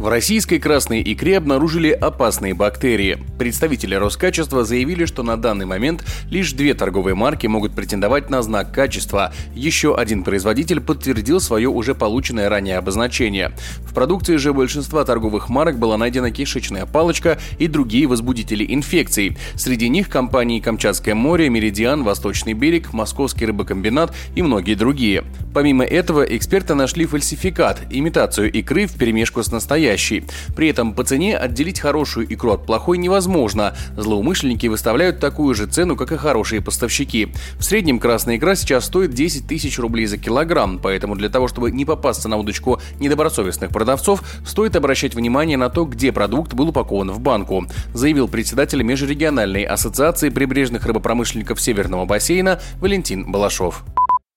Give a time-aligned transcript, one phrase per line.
[0.00, 3.18] В российской красной икре обнаружили опасные бактерии.
[3.38, 8.72] Представители Роскачества заявили, что на данный момент лишь две торговые марки могут претендовать на знак
[8.72, 9.30] качества.
[9.54, 13.52] Еще один производитель подтвердил свое уже полученное ранее обозначение.
[13.80, 19.36] В продукции же большинства торговых марок была найдена кишечная палочка и другие возбудители инфекций.
[19.54, 25.24] Среди них компании «Камчатское море», «Меридиан», «Восточный берег», «Московский рыбокомбинат» и многие другие.
[25.52, 30.24] Помимо этого, эксперты нашли фальсификат– имитацию икры в перемешку с настоящей настоящий.
[30.54, 33.74] При этом по цене отделить хорошую икру от плохой невозможно.
[33.96, 37.32] Злоумышленники выставляют такую же цену, как и хорошие поставщики.
[37.58, 41.70] В среднем красная икра сейчас стоит 10 тысяч рублей за килограмм, поэтому для того, чтобы
[41.70, 47.10] не попасться на удочку недобросовестных продавцов, стоит обращать внимание на то, где продукт был упакован
[47.10, 53.84] в банку, заявил председатель Межрегиональной ассоциации прибрежных рыбопромышленников Северного бассейна Валентин Балашов.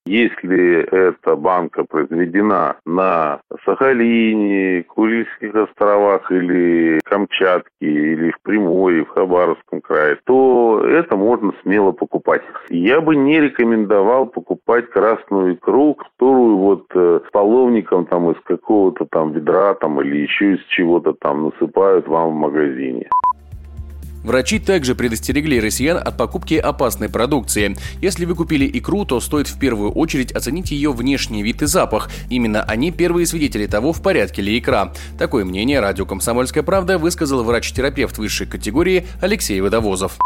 [0.05, 9.79] Если эта банка произведена на Сахалине, Курильских островах или Камчатке, или в Приморье, в Хабаровском
[9.79, 12.41] крае, то это можно смело покупать.
[12.69, 19.31] Я бы не рекомендовал покупать красную икру, которую вот э, половником там из какого-то там
[19.31, 23.09] ведра там или еще из чего-то там насыпают вам в магазине.
[24.23, 27.75] Врачи также предостерегли россиян от покупки опасной продукции.
[28.01, 32.09] Если вы купили икру, то стоит в первую очередь оценить ее внешний вид и запах.
[32.29, 34.93] Именно они первые свидетели того, в порядке ли икра.
[35.17, 40.17] Такое мнение радио «Комсомольская правда» высказал врач-терапевт высшей категории Алексей Водовозов.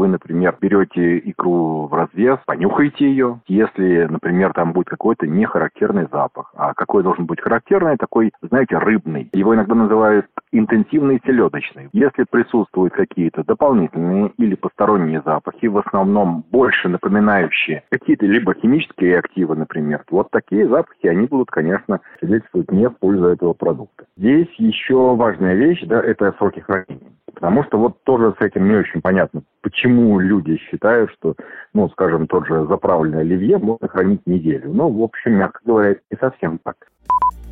[0.00, 3.40] Вы, например, берете икру в развес, понюхаете ее.
[3.46, 6.50] Если, например, там будет какой-то нехарактерный запах.
[6.56, 7.98] А какой должен быть характерный?
[7.98, 9.28] Такой, знаете, рыбный.
[9.34, 11.90] Его иногда называют интенсивный селедочный.
[11.92, 19.54] Если присутствуют какие-то дополнительные или посторонние запахи, в основном больше напоминающие какие-то либо химические реактивы,
[19.54, 24.06] например, вот такие запахи, они будут, конечно, свидетельствовать не в пользу этого продукта.
[24.16, 27.12] Здесь еще важная вещь, да, это сроки хранения.
[27.34, 31.34] Потому что вот тоже с этим не очень понятно, почему люди считают, что,
[31.72, 34.72] ну, скажем, тот же заправленный оливье можно хранить неделю.
[34.72, 36.76] Ну, в общем, мягко говоря, не совсем так.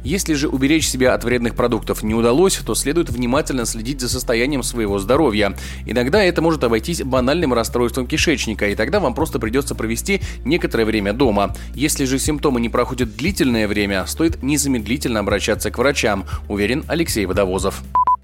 [0.04, 4.62] Если же уберечь себя от вредных продуктов не удалось, то следует внимательно следить за состоянием
[4.62, 5.54] своего здоровья.
[5.86, 11.12] Иногда это может обойтись банальным расстройством кишечника, и тогда вам просто придется провести некоторое время
[11.12, 11.52] дома.
[11.74, 17.82] Если же симптомы не проходят длительное время, стоит незамедлительно обращаться к врачам, уверен Алексей Водовозов.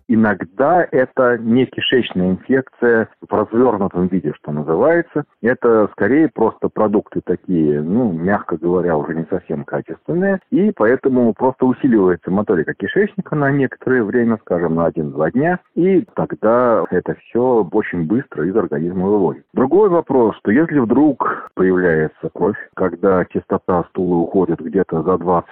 [0.08, 5.24] Иногда это не кишечная инфекция в развернутом виде, что называется.
[5.42, 10.40] Это скорее просто продукты такие, ну, мягко говоря, уже не совсем качественные.
[10.50, 15.60] И поэтому просто усиливается моторика кишечника на некоторое время, скажем, на один-два дня.
[15.74, 19.44] И тогда это все очень быстро из организма выводит.
[19.52, 25.50] Другой вопрос, что если вдруг появляется кровь, когда частота стула уходит где-то за 20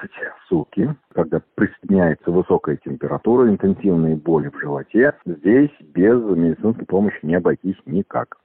[0.48, 7.76] сутки, когда присоединяется высокая температура, интенсивные боли в животе, здесь без медицинской помощи не обойтись
[7.86, 8.36] никак.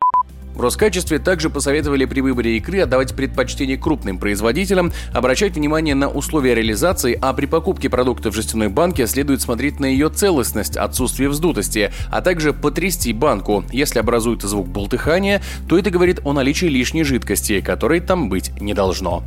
[0.57, 6.55] В Роскачестве также посоветовали при выборе икры отдавать предпочтение крупным производителям, обращать внимание на условия
[6.55, 11.91] реализации, а при покупке продукта в жестяной банке следует смотреть на ее целостность, отсутствие вздутости,
[12.11, 13.65] а также потрясти банку.
[13.71, 18.73] Если образуется звук бултыхания, то это говорит о наличии лишней жидкости, которой там быть не
[18.73, 19.23] должно.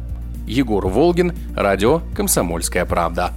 [0.48, 3.32] Егор Волгин, радио «Комсомольская правда».